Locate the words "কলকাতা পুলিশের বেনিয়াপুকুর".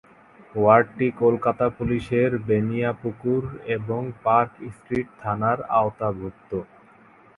1.21-3.43